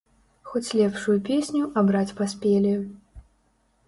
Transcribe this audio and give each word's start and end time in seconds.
Хоць 0.51 0.71
лепшую 0.77 1.17
песню 1.27 1.67
абраць 1.81 2.13
паспелі. 2.21 2.73